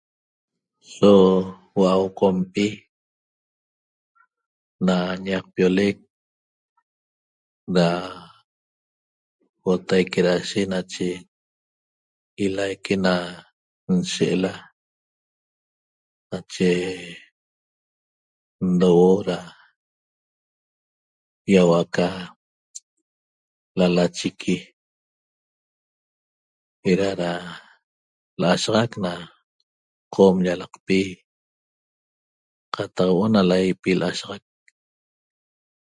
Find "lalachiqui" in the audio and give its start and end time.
23.77-24.55